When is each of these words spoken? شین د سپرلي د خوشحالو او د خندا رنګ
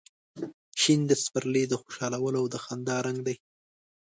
شین 0.81 0.99
د 1.07 1.11
سپرلي 1.23 1.63
د 1.67 1.73
خوشحالو 1.81 2.31
او 2.39 2.45
د 2.53 2.55
خندا 2.63 2.97
رنګ 3.07 3.25